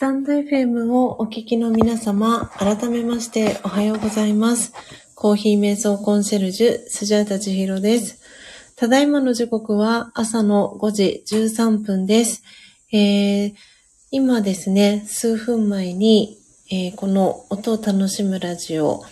[0.00, 4.72] タンド FM をお聞きの皆様、改めましておはようございます。
[5.14, 8.18] コーヒー瞑想コンシェルジュ、スジャータチヒロです。
[8.76, 12.42] ただいまの時刻は朝の5時13分です。
[12.90, 13.54] えー、
[14.10, 16.38] 今ですね、数分前に、
[16.70, 19.02] えーこの音を楽しむラジオ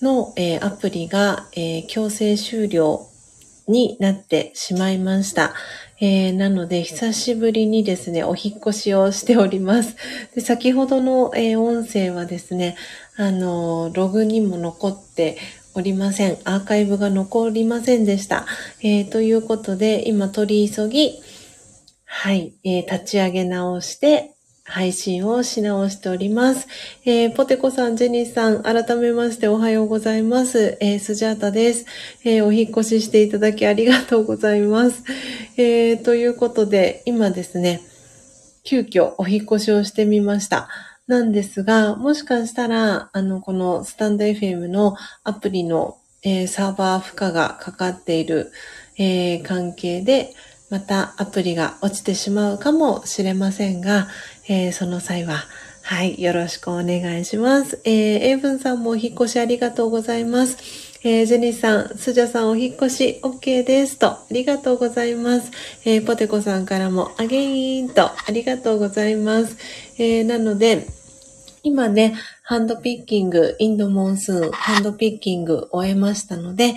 [0.00, 3.06] の、えーアプリが、え強制終了
[3.68, 5.54] になってしまいました。
[6.04, 9.94] えーなので、久しぶりにですね、お引越しをしております。
[10.34, 12.76] で先ほどの、えー音声はですね、
[13.16, 15.38] あのログにも残って
[15.74, 16.38] おりません。
[16.42, 18.46] アーカイブが残りませんでした。
[18.82, 21.20] えーということで、今取り急ぎ、
[22.04, 24.32] はい、えー立ち上げ直して、
[24.72, 26.66] 配信をし直しております。
[27.04, 30.78] えーポテコさん、ジェニーさん、改めましておはようございます。
[30.80, 31.84] えースジャータです。
[32.24, 35.04] えーお引越ししていただきありがとうございます。
[35.58, 37.82] えということで、今ですね、
[38.64, 40.70] 急遽お引越しをしてみました。
[41.06, 48.50] なんですが、もしかしたら、あの、このスタンド FM のアプリの、えーサーバー負荷がかかっている、
[48.96, 50.30] えー関係で、
[50.72, 54.08] またアプリが落ちてしまうかもしれませんが、
[54.48, 55.44] えーその際は、
[55.82, 57.80] はい、よろしくお願いします。
[57.84, 60.56] えー、エイブンさんもお引っ越しありがとうございます。
[61.04, 65.50] えージェニーさん、スジャさんお引っ越し OK ですと、ありがとうございます。
[65.84, 69.56] えーポテコさんからもアゲインと、ありがとうございます。
[69.98, 70.86] えーなので、
[71.64, 76.74] 今ね、ハンドピッキング、インドモンスーン、ハンドピッキング終えましたので、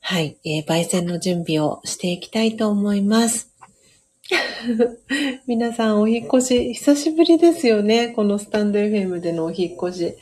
[0.00, 3.57] はい、えー焙煎の準備をしていきたいと思います。
[5.46, 8.08] 皆さんお引越し、久しぶりですよね。
[8.08, 10.14] このスタンド FM でのお引越し。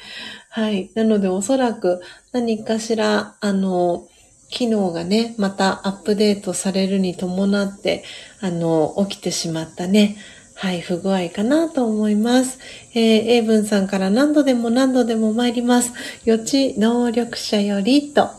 [0.51, 0.91] はい。
[0.95, 2.01] なのでおそらく
[2.33, 4.07] 何かしら、あの、
[4.49, 8.05] 機能がね、またアップデートされるに伴って、
[8.41, 10.17] あの、起きてしまったね、
[10.55, 12.61] はい、不具合かなと思います。
[12.95, 15.93] えー、エイブンさんから何度でも何度でも参ります。
[16.25, 18.31] 予知能力者よりと。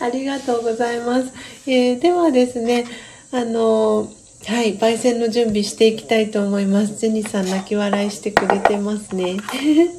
[0.00, 1.32] ありがとうございます。
[1.66, 2.84] えーではですね、
[3.32, 4.12] あの
[4.46, 6.96] はい、焙煎の準備していきたいと思います。
[6.96, 9.36] ジェニーさん泣き笑いしてくれてますね。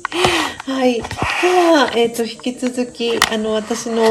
[0.65, 0.95] はい。
[0.95, 4.01] では、えっ、と、引き続き、あの、私の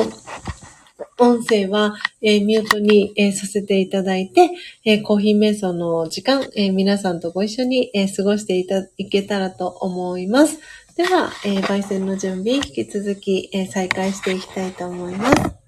[1.19, 4.51] 音声は、えーミュートに、えーさせていただいて、
[4.85, 10.59] えコーヒー瞑想の時間、え皆さんとご一緒に、え過ごしていた、いけたらと思います。
[10.97, 15.60] では、え焙煎の準備、引き続き、え再開していきたいと思います。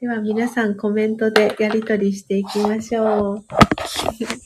[0.00, 3.44] では、皆さんコメントでやりとりしていきましょう。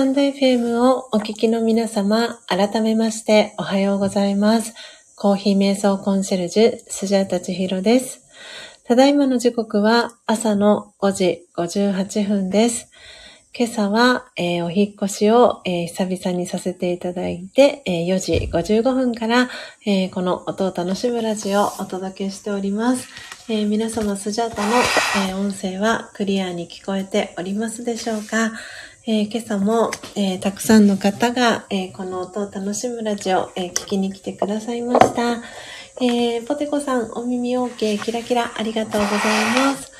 [0.00, 4.72] タンド FM をお聞きの皆様、改めましておはようございます。
[5.14, 8.22] コーヒー瞑想コンシェルジュ、スジャータチヒロです。
[8.84, 12.90] ただいまの時刻は朝の5時58分です。
[13.54, 19.50] 今朝は、えー、お引越しを、えー、久々にさせていただいて、えー、4時55分から、
[19.84, 23.06] えこの音を楽しむラジオをお届けしております。
[23.50, 24.76] え皆様スジャータの、
[25.28, 28.52] え音声はクリアに聞こえておりますでしょうか、
[29.06, 35.42] え今朝も、えたくさんの方が、えこの音を楽しむラジオ、え聞きに来てくださいました。
[36.04, 39.08] え、ポテコさん、お耳 OK、キラキラ、ありがとうござい
[39.56, 39.90] ます。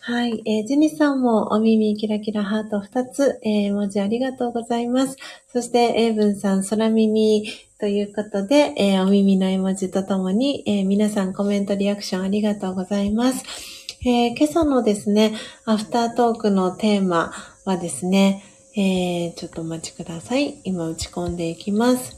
[0.00, 0.42] はい。
[0.44, 5.16] えー、ジニさんもお耳キラキラハート2つ、え、文字ありがとうございます。
[5.52, 7.44] そして、エイブンさん、空耳
[7.78, 13.79] ということで、え、お耳の絵文字とともに、え、皆さんコメントリアクションありがとうございます。
[14.02, 15.34] えー、今朝のですね、
[15.66, 17.34] アフタートークのテーマ
[17.66, 18.42] はですね、
[18.74, 20.58] えー、ちょっとお待ちください。
[20.64, 22.16] 今打ち込んでいきます。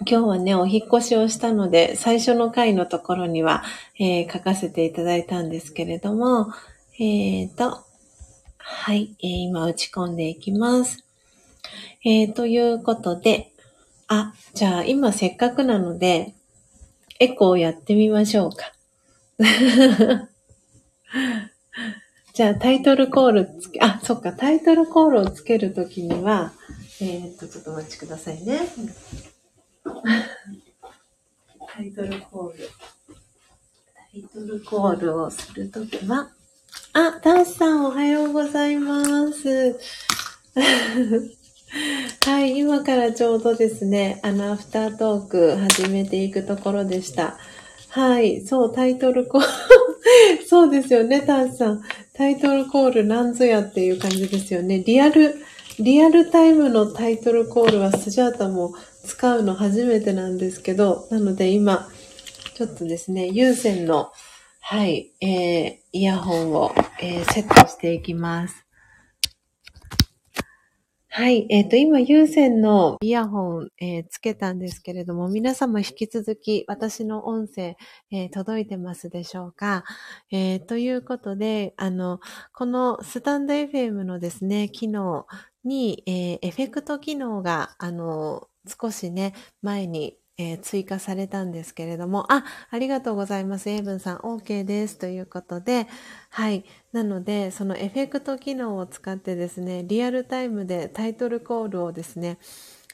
[0.00, 3.62] 今日はね、お引越しをしたので、最初の回のところには、
[3.98, 6.52] えー、書かせていただいたんですけれども、
[6.98, 7.82] えーと、
[8.58, 11.02] はい、え、今打ち込んでいきます。
[12.04, 13.54] え、ということで、
[14.06, 16.34] あ、じゃあ今せっかくなので、
[17.20, 18.74] エコーやってみましょうか。
[22.34, 26.52] じゃあタイトルコールつけ、あ、そっか、タイトルコールをつけるときには、
[27.00, 28.60] えっ、と、ちょっとお待ちくださいね。
[31.74, 32.68] タイトルコール。
[34.12, 36.30] タイトルコールをするときは、
[36.92, 39.78] あ、ダンスさんおはようございます。
[42.26, 47.38] はい、今からちょうどですね、あの、アフタートーク始めていくところでした。
[47.90, 49.46] はい、そう、タイトルコール、
[50.46, 51.82] そうですよね、タンさん。
[52.14, 54.78] タイトルコールなんぞやっていう感じですよね。
[54.86, 55.34] リアル、
[55.80, 58.74] リアルタイムのタイトルコールはスジャータも
[59.04, 61.88] 使うの初めてなんですけど、なので今、
[62.54, 64.12] ちょっとですね、有線の、
[64.60, 68.69] はい、えー、イヤホンを、えー、セットしていきます。
[71.12, 71.44] はい。
[71.50, 77.76] えっ、ー、と、今、有線のイヤホン、えー、つけたんですけれども、皆様引き続き私の音声、
[78.12, 79.82] えー、届いてますでしょうか、
[80.30, 82.20] えー、ということで、あの、
[82.52, 85.26] このスタンド FM のですね、機能
[85.64, 88.46] に、えー、エフェクト機能が、あの、
[88.80, 93.68] 少しね、前に、えー、追加されたんですけれども、あ、ありがとうございます。
[93.68, 94.96] エイブンさん、OK です。
[94.96, 95.86] ということで、
[96.30, 96.64] はい。
[96.92, 102.38] なので、そのエフェクト機能を使ってですね、リアルタイムでタイトルコールをですね、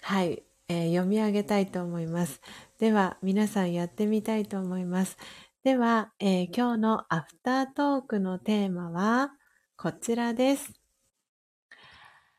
[0.02, 2.40] はい、えー、読み上げたいと思います。
[2.80, 5.16] では、皆さんやってみたいと思います。
[5.62, 9.30] では、えー、今日のアフタートークのテーマは、
[9.76, 10.72] こちらです。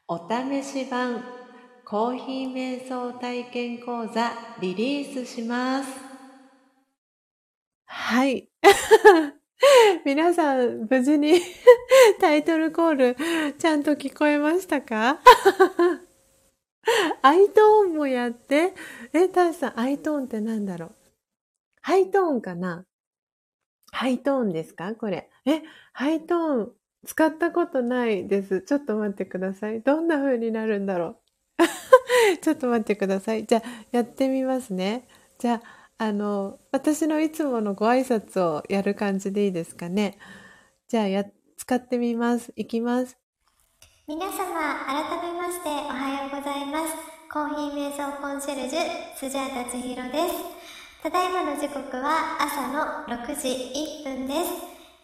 [0.09, 1.36] お試し版
[1.89, 4.29] コーヒー瞑想体験講座
[4.59, 5.89] リリースします。
[7.85, 8.49] はい。
[10.03, 11.39] 皆さん、無事に
[12.19, 15.21] タイトルコールちゃんと聞こえましたか？
[17.23, 18.73] アイトーンもやって。
[19.13, 20.95] え、タシさん、アイトーンって何だろう？
[21.81, 22.85] ハイトーンかな？
[23.93, 24.93] ハイトーンですか？
[24.95, 25.29] これ。
[25.45, 25.61] え、
[25.93, 26.73] ハイトーン
[27.05, 28.61] 使ったことないです。
[28.63, 29.81] ちょっと待ってください。
[29.81, 31.26] どんな風になるんだろう？
[32.41, 33.45] ちょっと待ってください。
[33.45, 35.07] じゃあ、やってみますね。
[35.39, 40.17] じゃあ、あの、私のいつものご挨拶をやる感じでいいですかね。
[40.87, 41.25] じゃあ、や、
[41.57, 42.53] 使ってみます。
[42.55, 43.17] いきます。
[44.07, 44.33] 皆様、
[44.85, 45.03] 改
[45.33, 46.93] めましておはようございます。
[47.31, 48.79] コーヒー瞑想コンシェルジュ、
[49.17, 51.03] スジャータ千尋です。
[51.03, 53.49] ただいまの時刻は朝の6時
[54.03, 54.51] 1分です。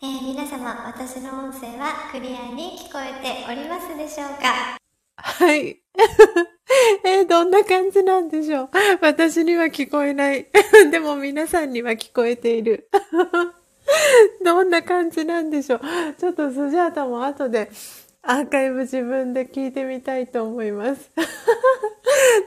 [0.02, 4.83] えー、皆様、私の音声はクリアに聞こえておりますでしょうか？
[5.16, 5.80] はい。
[7.06, 8.70] えー、どんな感じなんでしょう？
[9.02, 10.48] 私には聞こえない。
[10.92, 12.90] でも皆さんには聞こえている。
[14.44, 15.82] どんな感じなんでしょう？
[16.20, 17.70] ちょっとスジャータも後で
[18.24, 21.12] アーカイブ自分で聞いてみたいと思います。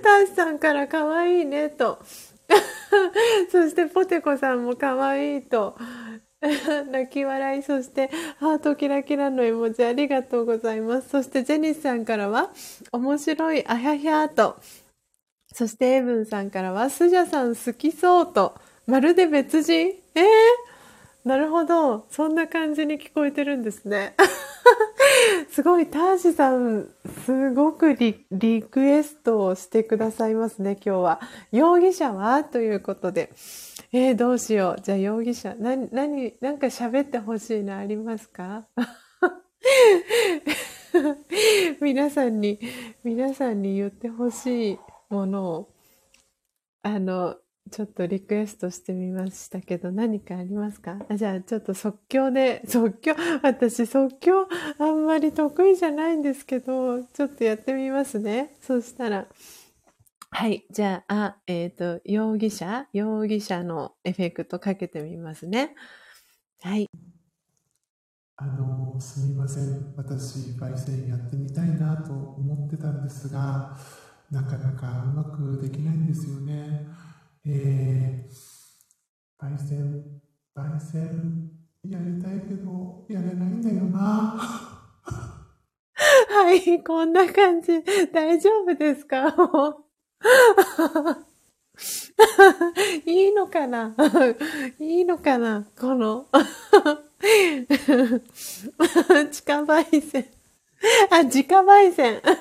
[0.02, 1.98] タシさんから可愛いねと。
[3.50, 5.76] そしてポテコさんも可愛いと。
[6.90, 11.08] 泣き笑い、そしてハートキラキラの絵文字ありがとうございます。
[11.08, 12.50] そしてジェニスさんからは、
[12.92, 14.56] 面白いあひゃひゃーと。
[15.52, 18.54] そしてエブンさんからは、スジャさん好きそうと。
[18.86, 19.94] まるで別人？
[20.14, 20.24] えー、
[21.24, 22.06] なるほど。
[22.10, 24.14] そんな感じに聞こえてるんですね。
[25.50, 26.88] すごい、ターシさん、
[27.24, 31.20] すごくリクエストをしてくださいますね、今日は。
[31.50, 32.44] 容疑者は？
[32.44, 33.32] ということで。
[33.98, 34.82] えー、どうしよう。
[34.82, 38.66] じゃあ容疑者、な、何、なんか喋ってほしいのありますか？
[41.80, 42.60] 皆さんに、
[43.02, 44.78] 皆さんに言ってほしい
[45.08, 45.72] ものを、
[46.82, 47.36] あの、
[47.70, 50.98] ちょっとリクエストしてみましたけど、何かありますか？
[51.08, 54.46] あじゃあ、ちょっと即興で、即興、私即興
[54.78, 58.56] あんまり得意じゃないんですけど、ちょっとやってみますね。
[58.60, 59.26] そしたら、
[60.38, 60.66] はい。
[60.70, 65.74] じゃあ、あえっ、ー、と、容疑者容疑者のエフェクトかけてみますね。
[66.60, 66.90] はい。
[68.36, 69.94] あの、すみません。
[69.96, 73.78] 私、焙煎やってみたいなと思ってたんですが、
[74.30, 76.86] なかなかうまくできないんですよね。
[77.46, 80.20] えー、焙煎、
[80.54, 81.50] 焙煎
[81.88, 84.36] やりたいけど、やれないんだよな。
[86.28, 87.82] はい、こんな感じ。
[88.12, 89.34] 大丈夫ですか？
[93.04, 93.94] いいのかな？
[94.78, 95.66] いいのかな？
[95.78, 96.26] この
[99.30, 100.26] 地下焙煎。
[101.10, 102.22] あ、自家焙煎。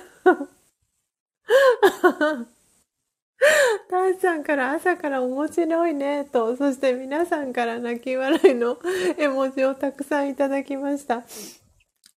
[3.90, 8.78] タンさんから朝から面白いねと、そして皆さんから泣き笑いの
[9.18, 11.24] 絵文字をたくさんいただきました。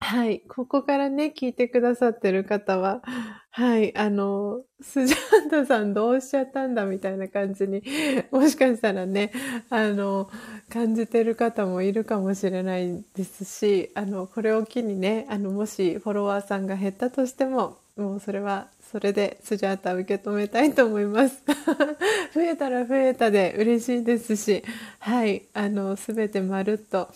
[0.01, 0.40] はい。
[0.49, 3.03] ここからね、聞いてくださってる方は、
[3.51, 3.96] はい。
[3.96, 7.82] あの、スジャンダさんどうしちゃったんだみたいな感じに、
[8.30, 9.32] もしかしたらね、
[9.70, 10.30] あの、
[10.72, 21.42] 感じてる方もいるかもしれないですし、あの、これを機にね、あの、もしフォロワーさんが減ったとしても、もうそれは、それでスジャータ受け止めたいと思います。
[22.32, 24.62] 増えたら増えたで嬉しいですし、
[25.01, 25.42] はい。
[25.53, 27.09] あの、すべてまるっと、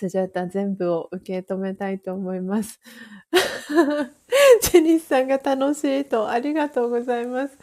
[0.00, 2.80] スジャータ全部を受け止めたいと思います。
[4.62, 7.58] ジェニスさんが楽しいとありがとうございます。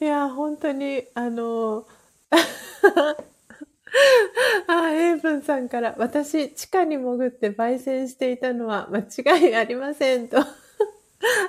[0.00, 1.84] いや、本当に、あの、
[4.68, 9.04] あ、エイブンさんから、私、地下に潜って焙煎していたのは間違
[9.50, 10.38] いありませんと。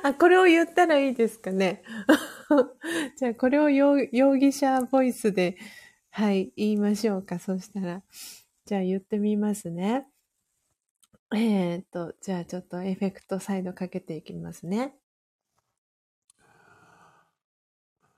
[0.02, 1.84] あ、これを言ったらいいですかね。
[3.18, 4.08] じゃあ、これを容
[4.38, 5.56] 疑者ボイスで
[6.18, 7.38] はい、言いましょうか。
[7.38, 8.02] そしたら。
[8.66, 10.08] じゃあ言ってみますね。
[11.32, 14.96] えー、っと、じゃあちょっとエフェクト再度かけていきますね。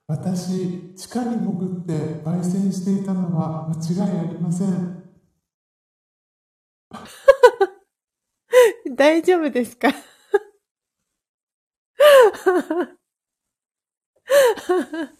[0.08, 1.92] 私、地下に潜って
[2.24, 5.04] 焙煎していたのは間違いありません。
[8.96, 9.90] 大丈夫ですか？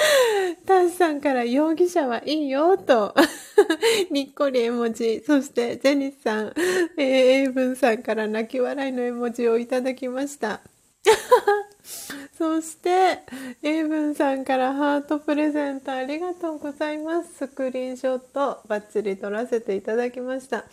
[0.66, 3.14] タンさんから容疑者はいいよと、
[4.10, 6.54] にっこり絵文字、そしてジェニスさん、
[6.96, 10.60] えー、エイブンさんから泣き笑いの絵文字をいただきました。
[12.36, 13.20] そして、
[13.62, 17.34] エイブンさんからハートプレゼントありがとうございます。
[17.34, 20.64] スクリーンショットバッチリ撮らせていただきました。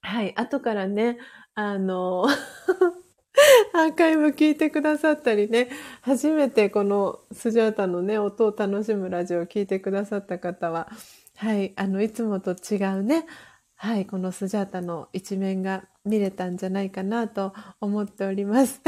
[0.00, 1.18] はい、後からね、
[1.54, 2.26] あの
[3.72, 5.68] アーカイブ聞いてくださったりね、
[6.02, 10.88] 初めてこのスジャータのね、音を楽しむラジオを聞いてくださった方は、
[11.36, 13.26] はい、あの、いつもと違うね、
[13.80, 18.80] はい、このスジャータの一面が見れたんじゃないかなと思っております。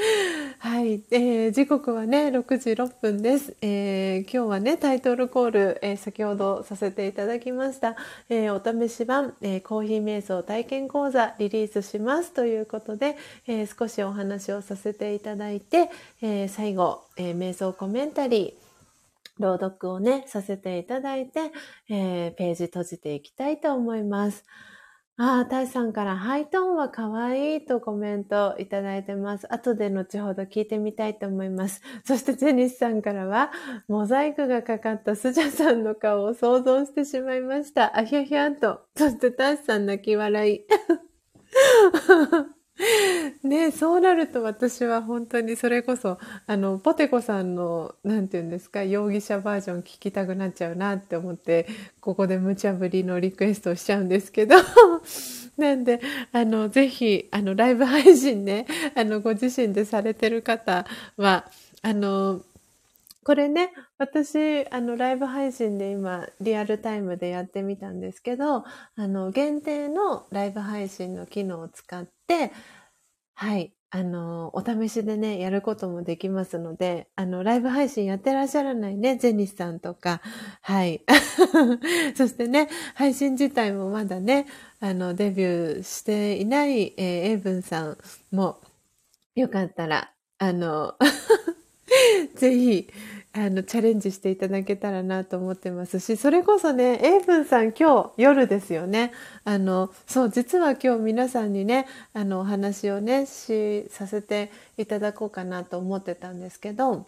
[0.60, 3.56] はい、えー、時刻はね、6時6分です。
[3.62, 7.96] えー、今日はね、タイトルコール、えー、先ほどさせていただきました、
[8.28, 13.16] えお試し版、えコーヒー瞑想体験講座リリースしますということで、
[13.46, 15.88] え少しお話をさせていただいて、
[16.20, 18.65] え最後、え瞑想コメンタリー、
[19.38, 21.52] 朗読をね、させていただいて、
[21.88, 24.44] えー、ページ閉じていきたいと思います。
[25.18, 29.50] ああ、タイさんからハイトーンは可愛いとコメントいただいてます。
[29.50, 31.80] 後で後ほど聞いてみたいと思います。
[32.04, 33.50] そしてジェニスさんからは、
[33.88, 37.98] モザイクがかかったスジャさんの顔を想像してしまいました。
[37.98, 38.82] あひゃひゃと。
[38.94, 40.66] そしてタイさん泣き笑い。
[43.42, 51.66] ねそうなると私は本当にそれこそ、あの、ポテコさんの、何て言うんですか、容疑者バージョン聞きたくなっちゃうなって思って、
[52.00, 54.56] ここで無茶ぶりのリクエストをしちゃうんですけど、
[55.56, 56.00] なんで、
[56.32, 61.50] あの、ぜひ、あの、ライブ配信ね、あの、ご自身でされてる方は、
[61.82, 62.42] あの、
[63.26, 68.64] これね、私、あの、ライブ配信で今、リアルタイムでやってみたんですけど、あ
[69.08, 72.52] の、限定のライブ配信の機能を使って、
[73.34, 80.20] はい、あの、お試しでね、やることもできますので、あの、ライブ配信やってらっしゃらないね、ジェニスさんとか、
[80.62, 81.02] はい。
[82.14, 84.46] そしてね、配信自体もまだね、
[84.78, 87.98] あの、デビューしていない、えー、エイブンさん
[88.30, 88.60] も、
[89.34, 90.94] よかったら、あの、
[92.36, 92.88] ぜひ、
[93.38, 99.12] あの、チャレンジしていただけたらなと思ってますし、それこそね、エイブンさん今日夜ですよね。
[99.44, 107.06] あの、そう、実は今日皆さんにね、あの、お話をね、し、させていただこうかなと思ってたんですけど、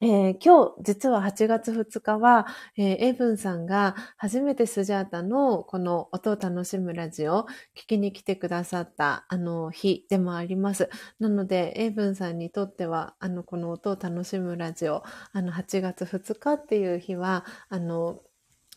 [0.00, 2.46] えー今日、実は8月2日は、
[2.76, 7.46] えーエイブンさんが初めてスジャータのこの音を楽しむラジオを
[7.76, 10.88] 聞きに来てくださったあの日でもあります。
[11.18, 18.20] なので、エイブンさんにとっては、あの、この音を楽しむラジオ、あの、8月2日っていう日は、あの、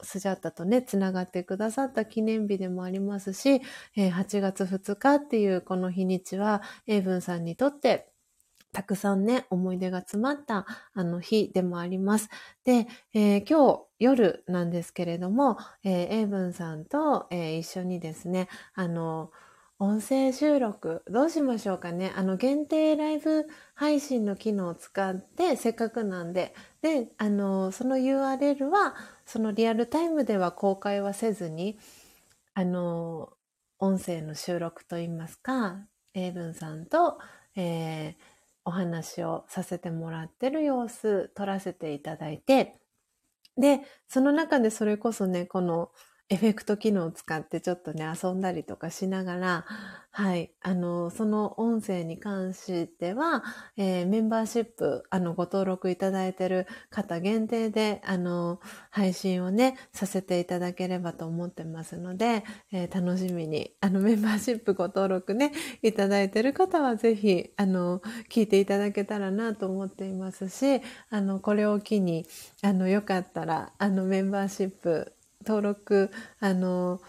[0.03, 3.61] スジャータとね、つながってくださった記念日でもありますし、
[3.95, 8.10] えー8月2日っていうこの日にちは、エイブンさんにとって、
[8.73, 12.29] たくさんね、思い出が詰まったあの日でもあります。
[12.63, 19.31] で、えー今日夜なんですけれども、えーエイブンさんと、えー一緒にですね、あの、
[19.79, 22.13] 音声収録、どうしましょうかね。
[22.15, 28.95] あの、限定ライブ配信の機能を使って、せっかくなんで、で、あの、その URL は、
[29.25, 31.79] そのリアルタイムでは公開はせずに、
[32.53, 33.33] あの、
[33.79, 37.17] 音声の収録といいますか、エイブンさんと、
[37.55, 38.30] えー
[38.65, 42.79] お話をさせてもらってる様子撮らせていただいて、
[43.57, 45.91] で、その中でそれこそね、この
[46.31, 49.65] エフェクト機能を使ってちょっとね、遊んだりとかしながら、
[50.11, 53.43] はい、あの、その音声に関しては、
[53.75, 58.61] えーメンバーシップ、あの、ご登録いただいてる方限定で、あの、
[58.91, 65.51] 配信をね、させていただければと思ってますので、えー楽しみに、あの、メンバーシップご登録ね、
[65.81, 72.25] いただいてる方はぜひ、あの、聞いていただけたらなと思っていますし、あの、これを機に、
[72.61, 75.11] あの、よかったら、あの、メンバーシップ
[75.45, 77.01] 登録、あの、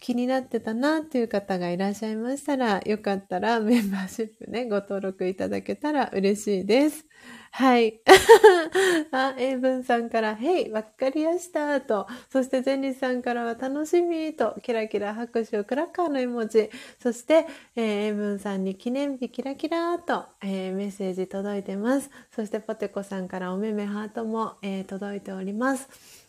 [0.00, 7.06] 気になってたなっていう方がいらっしゃいましたら、よかったら メンバーシップね、ご登録いただけたら嬉しいです。
[7.50, 8.00] はい。
[9.10, 16.68] あ、エイブンさんから、へい、わかりやしたと、そしてゼニスさんからは楽しみと、キラキラ拍手をクラッカーの絵文字、
[17.02, 22.10] そして、えーエイブンさんに記念日キラキラと、えーメッセージ届いてます。
[22.30, 26.25] そしてポテコさんからおめめハートも、えー届いております。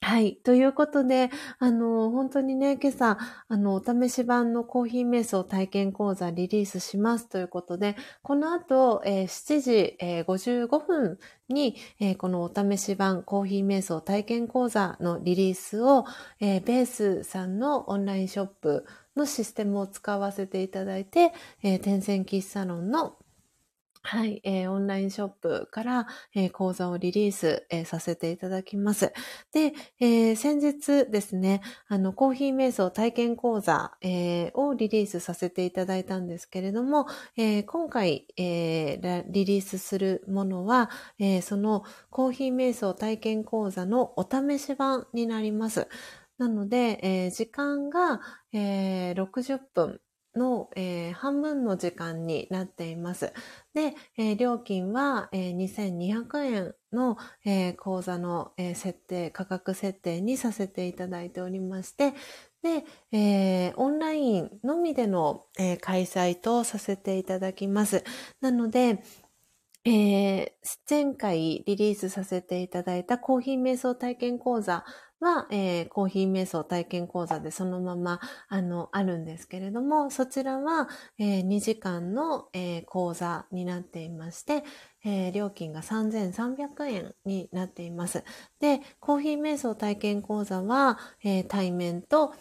[0.00, 0.36] はい。
[0.36, 1.28] ということで、
[1.58, 3.18] あの、本当にね、今朝、
[3.48, 11.18] あの、お試し版のコーヒー瞑想体験講座リリースしますということで、この後、えー7時、えー55分
[11.48, 16.04] に、えーこのお試し版コーヒー瞑想体験講座のリリースを、
[16.40, 18.86] えーベースさんのオンラインショップ
[19.16, 21.32] のシステムを使わせていただいて、
[21.62, 23.16] えー、天線キッサロンの
[24.02, 29.12] はい、えーオンラインショップから、えー講座をリリース、えーさせていただきます。
[29.52, 45.88] で、えー先日ですね、あの、コーヒー瞑想体験講座、えーをリリースさせていただいたんですけれども、えー今回、えーリリースするものは、えーそのコーヒー瞑想体験講座のお試し版になります。
[46.38, 48.20] なので、えー時間が、
[48.52, 50.00] えー60分
[50.38, 53.32] の、えー半分の時間になっています。
[53.74, 62.12] で、えー料金は、えー2200円の、えー講座の、えー設定、価格設定にさせていただいておりまして、
[62.62, 68.04] で、えーオンラインのみでの、えー開催とさせていただきます。
[68.40, 69.02] なので、
[69.84, 70.52] えー
[70.88, 74.84] 前回リリースさせていただいたコーヒー瞑想体験講座
[75.20, 80.88] は、えーコーヒー瞑想体験講座でそのまま、あの、あるんですけれども、そちらは、
[81.18, 84.64] えー2時間の、えー講座になっていまして、
[85.04, 88.24] えー料金が3300円になっています。
[88.60, 92.34] で、コーヒー瞑想体験講座は、え対面と、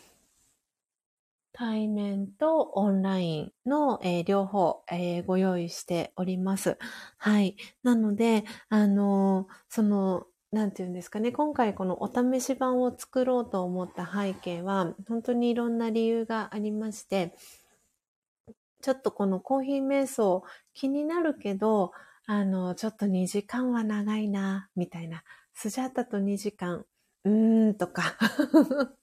[1.53, 6.78] 対面とオンラインの、えー両方、えーご用意しております。
[7.17, 7.57] はい。
[7.84, 17.34] なので、あのーその、何て言うんですかね、今回このお試し版を作ろうと思った背景は、本当にいろんな理由がありまして、
[18.82, 20.43] ちょっとこのコーヒー瞑想
[20.74, 21.91] 気になるけど、
[22.26, 25.24] あの、ちょっと2時間は長いな、みたいな。
[25.54, 26.86] スジャータと2時間、
[27.28, 28.15] うーんとか。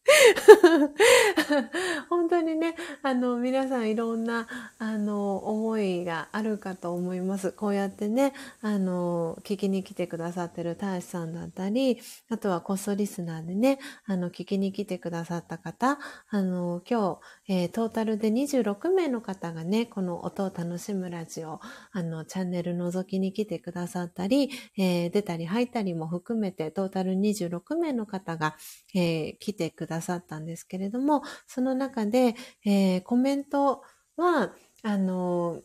[2.09, 4.47] 本当にね、あの、皆さんいろんな、
[4.79, 7.53] あの、思いがあるかと思います。
[7.53, 11.99] こうやってね、あの、聞きに来てくださってる大志さんだったり、
[12.31, 15.99] あとはコストリスナーでね、あの、聞きに来てくださった方、
[16.31, 17.19] あの、今
[17.49, 21.61] 日、えートータルで26名の方がね、この音を楽しむラジオ、
[21.93, 28.57] あの、チャンネル覗きに来てくださったり、えー出たり入ったりも含めて、トータル26名の方方が、
[28.95, 32.35] えー来てくださったんですけれども、その中で、
[32.65, 33.83] えーコメント
[34.17, 34.53] は、
[34.83, 35.63] あの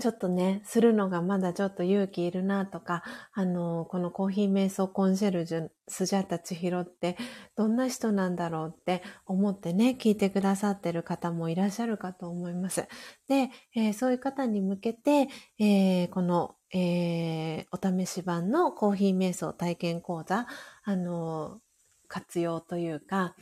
[0.00, 7.16] ちょっとね、するのがまだちょっと勇気いるなとか、あの、このコーヒー瞑想コンシェルジュ、スジャータ千尋って
[7.54, 12.88] どんな人なんだろうって思ってね、聞いてくださってる方もいらっしゃるかと思います。
[13.28, 15.28] で、えーそういう方に向けて、
[15.60, 20.48] えーこの、えー、お試し版のコーヒー瞑想体験講座、
[20.84, 21.60] あの、
[22.08, 23.34] 活用というか、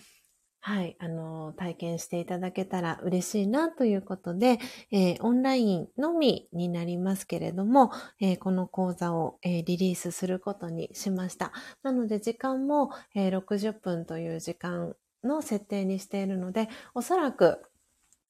[0.65, 4.61] はい、あの、体験していただけたら嬉しいなということで、
[4.93, 7.91] えー、オンラインのみになりますけれども、
[8.21, 11.53] えー、この講座を、えー、リリースすることにしました。
[11.83, 17.61] なので時間も、え60分という時間の設定にしているので、おそらく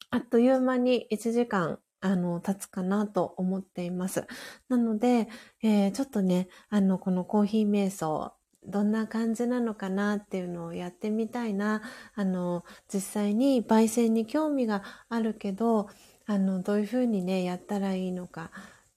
[0.09, 4.27] あっという間に1時間あの、経つかなと思っています。
[4.69, 5.29] なので、
[5.63, 8.33] えー、ちょっとね、あの、このコーヒー瞑想、
[8.65, 11.83] どんな感じなのかなっていうのをやってみたいな。
[12.15, 15.89] あの、実際に焙煎に興味があるけど、
[16.27, 18.51] あの、どういうふうにね、やったらいいのか。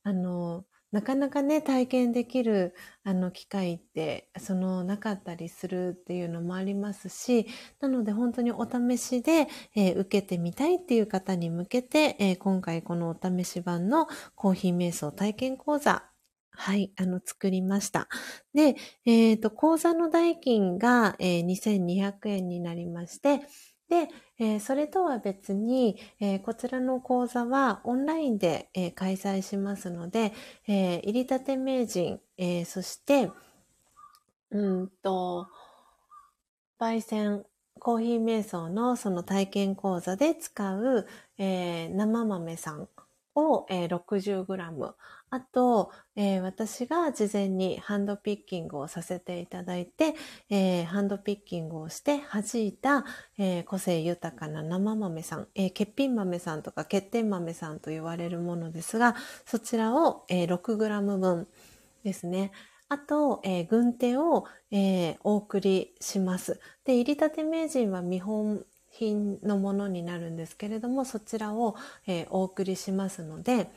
[0.04, 7.48] あの、なかなかね、体験できる、あの、機会って、その、なかったりするっていうのもありますし、
[7.82, 16.04] なので本当にお試しで、えー、受けてみたいっていう方に向けて、えー、今回このお試し版のコーヒー瞑想体験講座
[16.58, 18.08] はい、あの、作りました。
[18.54, 18.76] で、
[19.06, 23.42] えっ、ー、と、講座の代金が、えー、2200円になりまして、
[23.90, 30.34] で、えー、それとは別に、えー、こちらの講座はオンラインで、えー、開催しますので、
[30.68, 33.32] え入り立て名人、えそして、
[34.52, 35.48] うんと、
[36.80, 37.46] 焙煎、
[37.80, 42.90] コーヒー瞑想のその体験講座で使う、え生豆さん
[43.36, 44.94] を、え 60g、
[45.30, 50.16] あと、えー、私が事前にハンドピッキングをさせていただいて、
[50.50, 53.06] えー、ハンドピッキングをして弾いた、
[53.38, 59.16] えー、個性豊かな生豆さん、え欠品豆さんとか欠点豆さんと言われるものですが、
[59.46, 61.48] そちらを、え 6g 分
[62.04, 62.52] ですね。
[62.88, 66.60] あと、えー、軍手を、えー、お送りします。
[66.86, 68.64] で、入り立て名人は見本
[68.98, 71.76] 品のものになるんですけれども、そちらを、
[72.08, 73.70] えー、お送りしますので、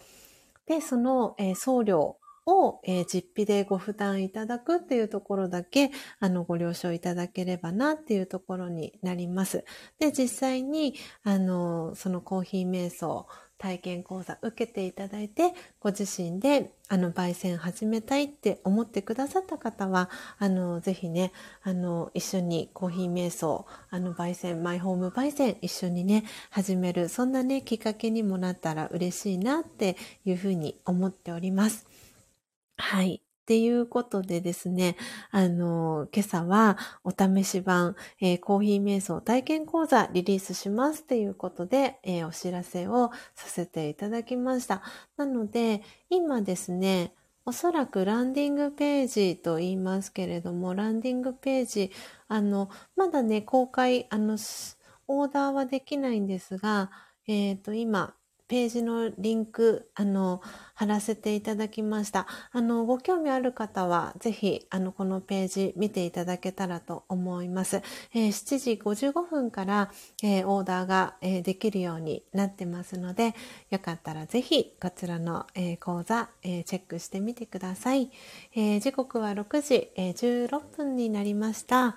[0.67, 2.17] で、その、えー、送料
[2.49, 9.65] を、えー、実費でご負担いただくっていうところだけ、あの、ご了承いただければなっていうところになります。
[9.99, 13.27] で、実際に、あの、そのコーヒー瞑想、
[13.59, 21.33] 体験講座受けていただいて、ご自身で、あの、焙煎始めたいって思ってくださった方は、あの、ぜひね、
[21.63, 31.88] あの、一緒にコーヒー瞑想、あの、焙煎、マイホーム焙煎一緒にね、始める、そんなね、きっかけにもなったら嬉しいなっていうふうに思っております。
[32.79, 33.23] はい。
[33.23, 34.97] っていうことでですね、
[35.31, 44.83] あの、今朝はお試し版、えー、コーヒー瞑想体験講座リリースしますっていうことで、えー、お知らせをさせていただきました。
[45.17, 47.15] なので、今ですね、
[47.47, 51.91] おそらくランディングページと言いますけれども、ランディングページ、
[52.29, 54.37] あの、まだね、公開、あの、
[55.07, 56.91] オーダーはできないんですが、
[57.27, 58.15] えっ、ー、と、今、
[58.49, 60.41] ページのリンク、あの、
[60.75, 62.27] 貼らせていただきました。
[62.51, 67.83] あの、ご興味ある方は、ぜひ、あの、このページ見ていただけたらと思います。
[68.15, 69.91] えー、7時55分から、
[70.23, 73.35] えー、オーダーが、えー、できるようになってますので、
[73.71, 78.11] よかったらぜひ、こちらの、え講座、えチェックしてみてください。
[78.55, 81.97] え時刻は6時、え16分になりました。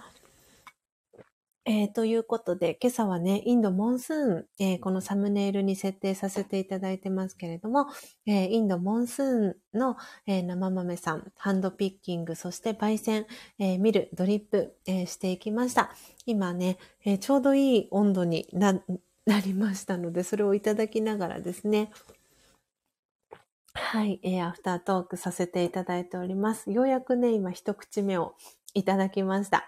[1.65, 7.85] えー、ということで、今朝はね、インドモンスーン、えー、このサムネイルに設定させていただいてますけれども、
[8.25, 9.95] えー、インドモンスーンの、
[10.25, 13.27] え生豆さん、ハンドピッキング、そして焙煎、
[13.59, 15.91] え見る、ドリップ、えしていきました。
[16.25, 18.81] 今ね、えちょうどいい温度にな
[19.45, 21.91] りましたので、それをいただきながらですね、
[23.73, 26.71] はい、えー、アフタートークさせていただいております。
[26.71, 28.33] ようやくね、今一口目を
[28.73, 29.67] いただきました。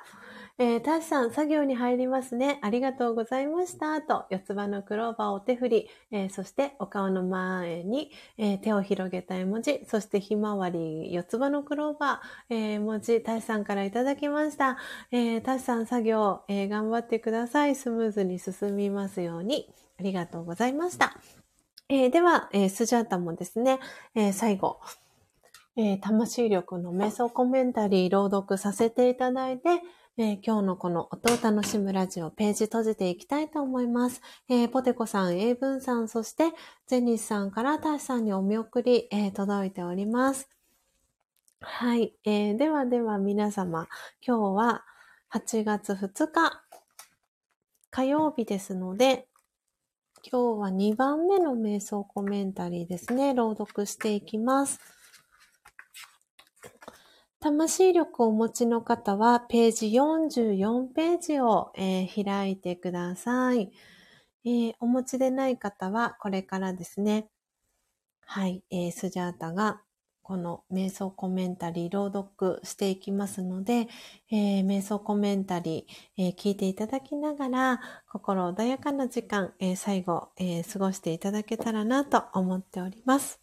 [0.59, 2.59] えー、タシさん、作業に入りますね。
[2.61, 3.99] ありがとうございました。
[4.03, 14.77] と、四つ葉のクローバーお手振り、えー、そしてお顔の前に、えー、手を広げた絵文字、そしてひまわり、四つ葉のクローバー、えー、文字、タシさんからいただきました。
[15.11, 17.75] えー、タシさん、作業、えー、頑張ってください。
[17.75, 19.73] スムーズに進みますように。
[19.99, 21.17] ありがとうございました。
[21.89, 23.79] えー、では、えー、スジャータもですね、
[24.13, 24.79] えー、最後、
[25.75, 29.81] えー、魂力の瞑想コメンタリー朗読させていただいて、
[30.15, 34.21] えー、今日のこの音を楽しむラジオページ閉じていきたいと思います。
[34.47, 36.51] えー、ポテコさん、英文さん、そして
[36.85, 40.47] ジェニスさんからタシさんにお見送り、えー、届いております。
[41.61, 42.57] はい、えー。
[42.57, 43.87] ではでは皆様、
[44.23, 44.85] 今日は
[45.33, 46.61] 8月2日
[47.89, 49.27] 火曜日ですので、
[50.31, 54.79] 今日は2番目の瞑想コメンタリーですね、朗読していきます。
[57.43, 63.69] 魂力をお持ちの方は、ページ44ページを、えー、開いてください、
[64.45, 67.27] えー、お持ちでない方は、これからですね、
[68.21, 69.81] はい、えー、スジャータが
[70.21, 73.89] この瞑想コメンタリー朗読していきますので、
[74.31, 83.41] えー、瞑想コメンタリー、えー、聞いていただきながら、心穏やかな時間、えー、最後、え、過ごしていただけたらなと思っております。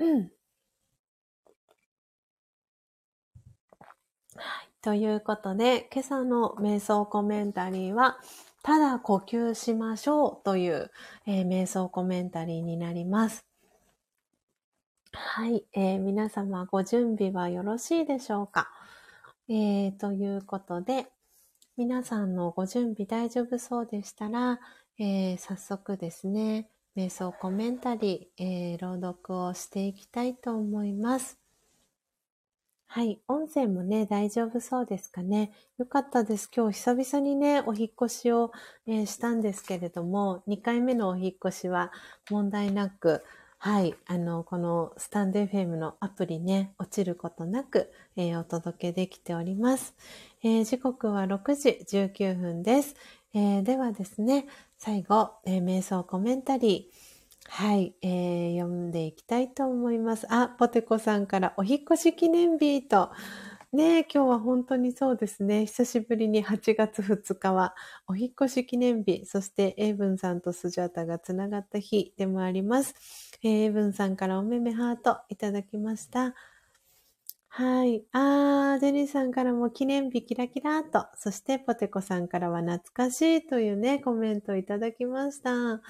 [0.00, 0.36] うん。
[4.36, 4.75] はい。
[4.86, 8.20] ということで、今朝の瞑想コメンタリーは、
[8.62, 10.92] ただ呼吸しましょうという、
[11.26, 13.44] えー、瞑想コメンタリーになります。
[15.12, 18.70] はい、えー、皆様ご準備はよろしいでしょうか、
[19.48, 21.08] えー、ということで、
[21.76, 24.60] 皆さんのご準備大丈夫そうでしたら、
[25.00, 31.40] えー、早速ですね、瞑想コメンタリー、えー、朗読をしていきたいと思います。
[32.88, 33.20] はい。
[33.28, 35.52] 音声もね、大丈夫そうですかね。
[35.76, 36.48] よかったです。
[36.54, 38.52] 今日久々にね、お引越しを、
[38.86, 41.92] えー、したんですけれども、2回目のお引越しは
[42.30, 43.22] 問題なく、
[43.58, 43.94] はい。
[44.06, 49.94] あの、このスタンド FM のアプリね、落ちることなく、えー、お届けできております。
[50.42, 52.94] えー、時刻は6時19分です。
[53.34, 54.46] ではですね、
[54.78, 57.15] 最後、瞑想コメンタリー、
[57.48, 60.26] はい、えー、読んでいきたいと思います。
[60.30, 63.10] あ、ポテコさんからお引越し記念日と、
[63.72, 65.66] ね今日は本当にそうですね。
[65.66, 67.74] 久しぶりに8月2日は
[68.06, 72.94] お引越し記念日、そしてエイブンさんとスジャータがつながった日でもあります。
[73.42, 76.34] エイブンさんからおめめハートいただきました。
[77.48, 78.04] はい。
[78.12, 85.80] あー、ジェニーさんからも記念日キラキラと、そしてポテコさんからは懐かしいというね、コメントいただきました。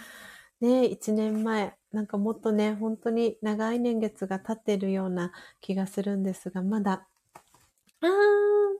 [0.61, 7.07] ね、一年前、なんかもっとね、本当に長い年月が経ってるような気がするんですが、まだ
[8.03, 8.11] あー、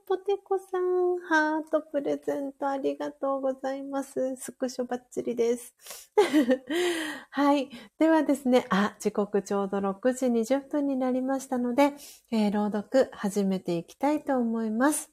[0.07, 4.35] ポテコさん、ハートプレゼントありがとうございます。
[4.37, 5.73] スクショバッチリです。
[7.31, 7.69] はい。
[7.97, 11.93] ではですね、あ、時刻ちょうど6時20分になりましたので、
[12.31, 15.11] えー、朗読始めていきたいと思います。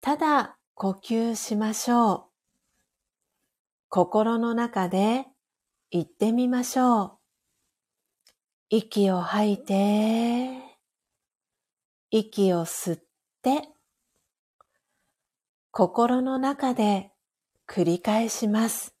[0.00, 2.35] ただ呼吸しましょう。
[3.88, 5.26] 心の中で
[5.90, 7.18] 言ってみましょう。
[8.68, 10.60] 息を吐いて、
[12.10, 13.02] 息を吸っ
[13.42, 13.68] て、
[15.70, 17.12] 心の中で
[17.68, 18.94] 繰り返します。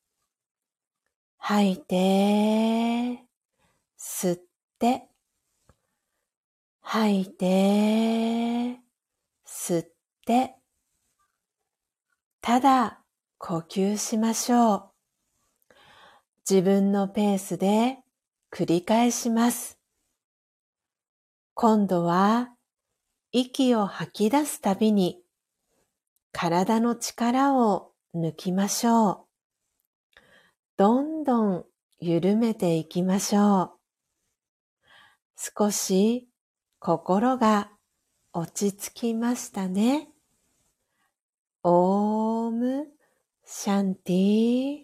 [1.38, 3.24] 吐いて、
[3.98, 4.40] 吸っ
[4.78, 5.08] て、
[6.80, 8.80] 吐いて、
[9.44, 9.88] 吸っ
[10.24, 10.54] て、
[12.40, 13.00] ただ
[13.48, 14.90] 呼吸しましょう。
[16.50, 17.98] 自分のペースで
[18.50, 19.78] 繰り返します。
[21.54, 22.50] 今度は
[23.30, 25.20] 息を吐き出すたびに
[26.32, 30.20] 体の力を抜きましょう。
[30.76, 31.64] どんどん
[32.00, 33.70] 緩めていきましょう。
[35.36, 36.28] 少し
[36.80, 37.70] 心が
[38.32, 40.08] 落ち着きましたね。
[41.62, 42.95] オーム
[43.48, 44.78] シャンティ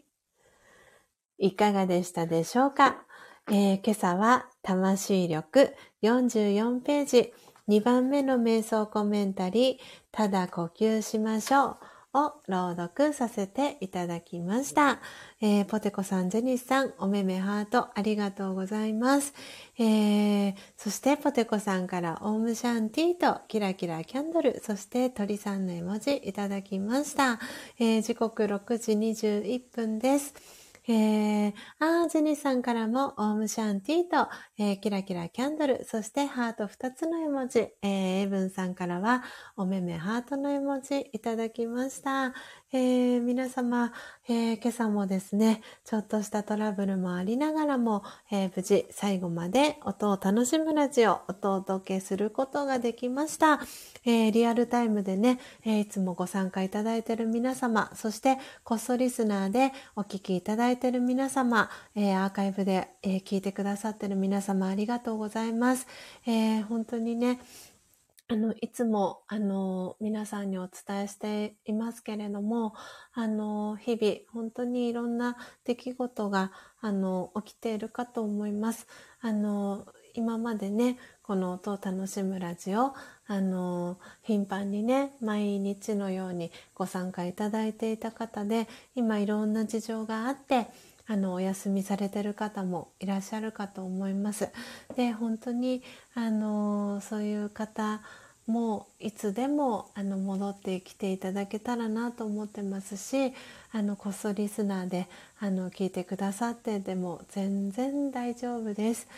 [1.36, 3.04] いかがでしたでしょうか、
[3.50, 7.32] えー、今朝は魂力44ページ。
[7.68, 9.76] 2番目の瞑想コメンタリー、
[10.12, 11.76] ただ呼吸しましょう。
[12.14, 15.00] を朗読させていただきました。
[15.40, 19.34] えー、ポテコさん、ジェニスさん、おめめハート、ありがとうございます。
[19.78, 27.40] えー、そしてポテコさんから、オームシャンティーと、キラキラキャンドル、そして鳥さんの絵文字いただきました。
[27.78, 30.61] えー、時刻6時21分です。
[30.88, 34.28] えー、あー、ジェニーさんからも、オームシャンティーと、
[34.58, 39.22] えー、キラキラキャンドル、そしてハート二つの絵文字、えー、エブンさんからは、
[39.56, 42.34] おめめハートの絵文字いただきました。
[42.74, 43.92] えー、皆様、
[44.26, 53.60] えー、今朝もですね、ちょっとしたトラブルもありながらも、えー、無事最後まで音を楽しむラジオ、音をお届けすることができました。
[54.06, 65.86] えリアルタイムでね、えいつもご参加いただいている皆様、そしてこっそリスナーでお聞きいただいている皆様、えアーカイブで、え聞いてくださっている皆様ありがとうございます。
[66.26, 67.38] え本当にね、
[68.32, 72.72] あの、いつも、あの、皆さんにお伝えしていますけれども、
[73.12, 75.36] あの、日々、本当にいろんな
[75.66, 76.50] 出来事が、
[76.80, 78.86] あの、起きているかと思います。
[79.20, 79.84] あの、
[80.14, 82.94] 今までね、この音を楽しむラジオ、
[83.26, 90.68] あの、頻繁にね、毎日のようにご参加いただいていた方で、今いろんな事情があって、
[91.06, 94.48] あのお休みされてる方もいらっしゃるかと思います。
[94.96, 95.82] で本当に
[96.14, 98.02] あのそういう方
[98.46, 103.32] もういつでもあの戻ってきていただけたらなと思ってますし
[103.70, 105.08] あのこっそリスナーで
[105.38, 109.08] あの聞いてくださってでも全然大丈夫です。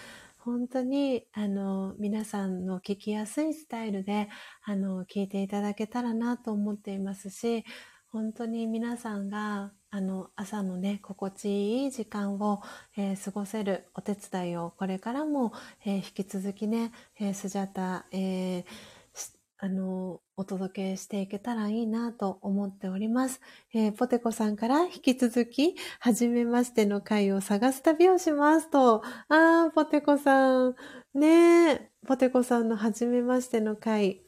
[0.45, 4.29] 本当に、あの、皆さんの聞きやすいスタイルで、
[4.65, 7.65] あの、聞いていただけたらなと思っていますし、
[8.13, 12.61] 本当に皆さんが、あの、朝のね、心地いい時間を、
[12.95, 15.55] えー、過ごせるお手伝いをこれからも、
[15.87, 18.67] えー、引き続きね、えー、スジャタ、え
[19.59, 23.41] あの、お届けしていけたらいいなと思っております。
[23.73, 30.75] えポテコさんから引き続き、はじめましての回を探す旅をしますと、あー、ポテコさん、
[31.15, 34.23] ねえ、ポテコさんのはじめましての回、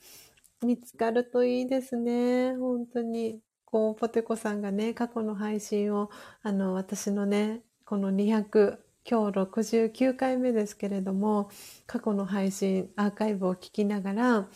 [0.63, 2.57] 見つかるといいですね。
[2.57, 3.41] 本当に。
[3.65, 6.09] こう、ポテコさんがね、過去の配信を、
[6.43, 8.79] あの、私のね、この200、
[9.09, 11.51] 今日69回目ですけれども、
[11.87, 14.49] 過去の配信、アーカイブを聞きながら、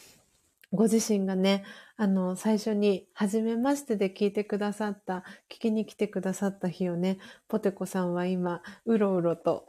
[0.73, 1.65] ご自身がね、
[1.97, 7.19] あの、最初に、初めましてで聞いてくださった、聞きに来てくださった日をね、
[7.49, 9.69] ポテコさんは今、うろうろと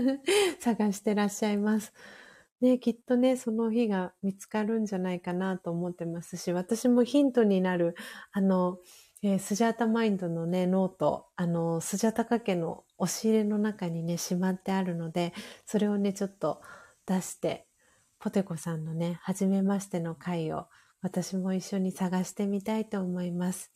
[0.60, 1.94] 探してらっしゃいます。
[2.60, 7.94] ね、きっとね、その日が見つかるんじゃないかなと思ってますし、私もヒントになる、
[8.32, 8.78] あの、
[9.22, 15.32] えー、スジャータマインドのね、ノート、あの、スジャタカ家の押し入れの中にね、しまってあるので、
[15.64, 16.60] それをね、ちょっと
[17.06, 17.66] 出して、
[18.24, 20.66] ポテコさんのね、初めましての回を
[21.02, 23.70] 私も一緒に探してみたいと思います。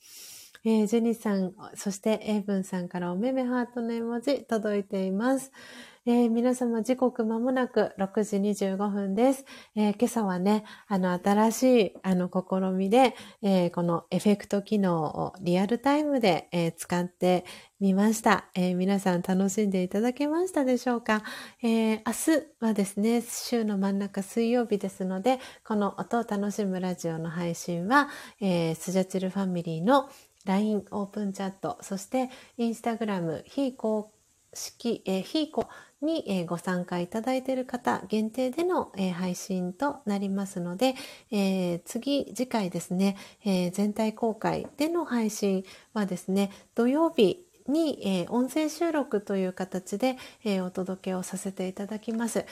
[0.64, 5.52] えー、ジェニーさん、そしてエイブンさんからおめめハートの絵文字届いています。
[6.10, 9.44] えー、皆様時刻まもなく6時25分です。
[9.76, 17.44] えー、今朝はね、あの、新しい、あの、試みで、えー、このエフェクト機能をリアルタイムで、え使って
[17.78, 21.22] みました、え皆さん楽しんでいただけましたでしょうか、
[21.62, 28.08] え明日はですね、週の真ん中水曜日ですので、この音を楽しむラジオの配信は、
[28.40, 30.08] えスジャチルファミリーの
[30.46, 34.10] LINE オープンチャット、そしてインスタグラム非公
[34.54, 35.66] 式、えー、非公
[36.00, 40.94] に、ご参加いただいている方限定での、配信となりますので、
[41.84, 43.16] 次、次回ですね、
[43.72, 50.16] 全体公開での配信はですね、土曜日に、音声収録という形で、
[50.62, 52.46] お届けをさせていただきます。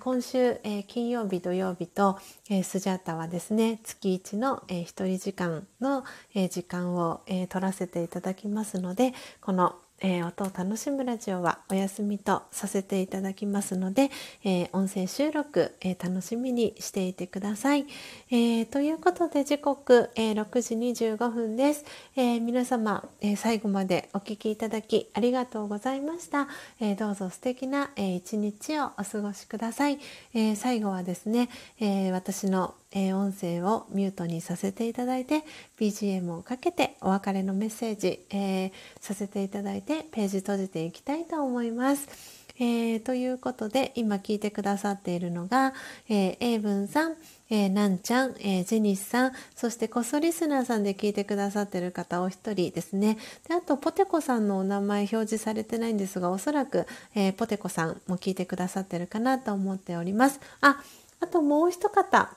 [0.00, 2.18] 今週、金曜日、土曜日と、
[2.62, 6.04] スジャータはですね、月1の、えー、一人時間の、
[6.50, 14.10] 時間を、取らせていただきますので、このえー、音を楽しむラジオはお休みとさせていただきますので、
[14.44, 17.86] えー、音声収録、えー、楽しみにしていてください。
[18.30, 21.84] えということで時刻、え6時25分です。
[22.16, 26.48] え皆様、え最後までお聴きいただきありがとうございました。
[26.80, 29.98] えどうぞ素敵な、え一日をお過ごしください。
[30.34, 31.48] え最後はですね、
[31.78, 35.44] え私のえ、音声をミュートにさせていただいて
[35.78, 42.42] BGM をかけてお別れのメッセージ、えー、させていただいてページ閉じていきたいと思います。
[42.58, 45.72] えー、ということで今聞いてくださっているのが、
[46.08, 47.16] えー、英文さん、
[47.50, 53.18] えー、なんちゃん、えー、ジェニスさん、そしてこそリスナーさんで聞いてくださってる方お一人ですね。
[53.48, 60.38] で、あと、ポテコさんのお名前表示されてないんですが、おそらく、えー、ポテコさんも聞いてくださってるかなと思っております。
[60.60, 60.82] あ、
[61.20, 62.36] あともう一方、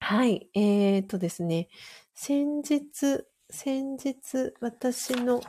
[0.00, 0.48] はい。
[0.54, 1.68] えーとですね。
[2.14, 5.40] 先日、先日、私の、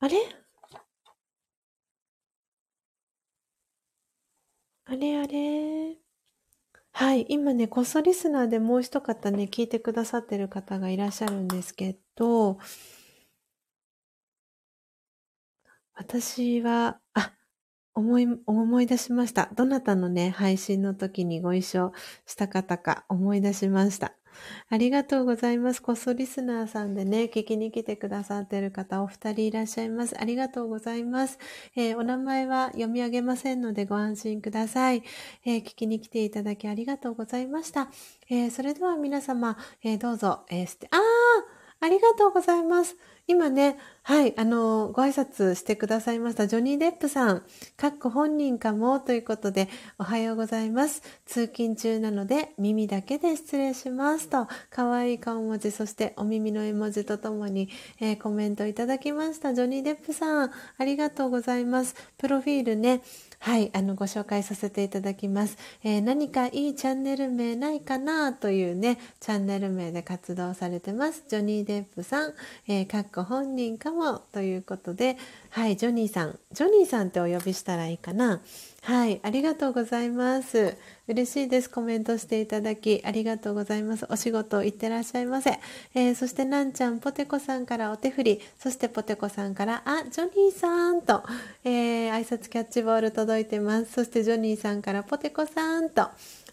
[0.00, 0.16] あれ？
[4.84, 5.96] あれあれ？
[6.92, 7.26] はい。
[7.28, 12.58] 今ね、こっそリスナーでもう一方ね、聞いてくださってる方がいらっしゃるんですけど、
[15.94, 17.32] 私は、あ、
[17.94, 19.50] 思い、思い出しました。
[19.54, 21.92] どなたのね、配信の時にご一緒
[22.26, 24.12] した方か思い出しました。
[24.70, 25.82] ありがとうございます。
[25.82, 30.18] こっそリスナーさんでね、聞きに来てくださっている方お二人いらっしゃいます。
[30.18, 31.38] ありがとうございます。
[31.76, 35.02] えー、お名前は読み上げませんのでご安心ください。
[35.44, 37.90] えー、聞きに来ていただきありがとうございました。
[38.30, 42.96] えー、それでは皆様、えどうぞ、えー、あーありがとうございます。
[43.26, 47.42] 今ね、はい、あの、ご挨拶してくださいましたジョニー・デップさん、
[47.76, 49.68] かっこ本人かもということで、
[49.98, 51.02] おはようございます。
[51.26, 57.68] 通勤中なので耳だけで失礼しますと、かわいい顔文字、そしてお耳の絵文字とともに、
[57.98, 59.52] えー、コメントいただきました。
[59.52, 61.96] ジョニー・デップさん、ありがとうございます。
[62.16, 63.02] プロフィールね、
[63.44, 65.58] はい、あの、ご紹介させていただきます。
[65.82, 71.24] えー、何かいいチャンネル名ないかなというね、チャンネル名で活動されてます。
[71.26, 72.34] ジョニー・デップさん、
[72.68, 75.16] えー、かっこ本人かもということで、
[75.50, 78.40] はい、ジョニーさん、ジョニーさんってお呼びしたらいいかな。
[78.84, 80.76] はい、ありがとうございます。
[81.06, 81.70] 嬉しいです。
[81.70, 84.04] コメントしていただき、ありがとうございます。
[84.10, 85.60] お仕事行ってらっしゃいませ。
[85.94, 91.22] えーそして、なんちゃん、ポテコさんからお手振り、そしてポテコさんから、あ、ジョニーさんと、
[91.62, 93.92] えー挨拶キャッチボール届いてます。
[93.92, 96.08] そして、ジョニーさんからポテコさんと、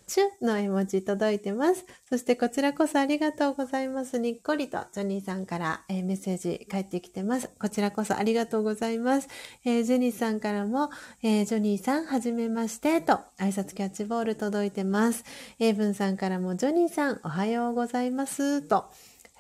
[0.10, 1.86] チュの絵文字届いてます。
[2.10, 4.18] そしてこちらこそありがとうございます。
[4.18, 7.52] にっこりとジョニーさんから、えメッセージ返ってきてます。
[7.60, 9.28] こちらこそありがとうございます。
[9.64, 10.90] えージェニーさんからも、
[11.22, 15.24] えージョニーさんはじめましてと挨拶キャッチボール届いてます。
[15.60, 18.90] エイブンさんからもジョニーさんおはようございますと。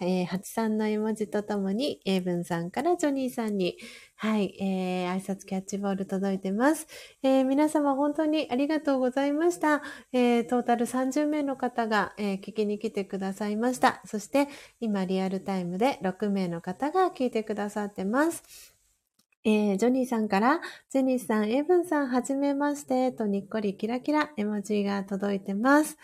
[0.01, 3.77] えー、83の絵文字とともに、エイブンさんからジョニーさんに、
[4.15, 6.87] はい、えー、挨拶キャッチボール届いてます。
[7.23, 9.81] えー皆様本当にありがとうございました。
[10.11, 14.01] えートータル30名の方が、えー聞きに来てくださいました。
[14.05, 14.47] そして、
[14.79, 18.43] 今リアルタイムで6名の方が聞いてくださってます。
[19.45, 20.59] えージョニーさんから、
[20.89, 25.97] ジェニーさん、エイブンさん、はじめまして、とにっこりキラキラ絵文字が届いてます。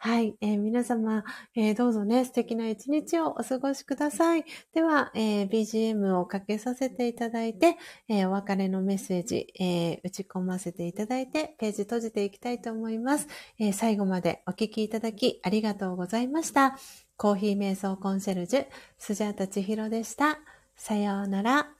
[0.00, 1.24] はい、えー皆様、
[1.56, 4.44] えーどうぞね、素敵な一日をお過ごしください。
[4.72, 7.76] では、えー BGM をかけさせていただいて、
[8.08, 13.26] えお別れのメッセージ、え打ち込ませていただいて、ページ閉じていきたいと思います。
[13.58, 16.78] え最後までお聞きいただきありがとうございました。
[17.16, 18.66] コーヒー瞑想コンシェルジュ、
[18.98, 20.38] スジャータ千尋でした。
[20.76, 21.77] さようなら。